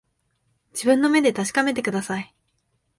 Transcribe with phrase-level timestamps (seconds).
[0.73, 2.33] 自分の目で確かめてください